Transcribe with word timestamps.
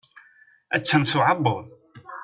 Attan 0.75 1.03
s 1.11 1.13
uƐebbuḍ. 1.19 1.61